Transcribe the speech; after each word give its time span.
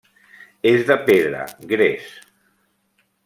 És 0.69 0.85
de 0.91 0.97
pedra, 1.09 1.43
gres. 1.73 2.09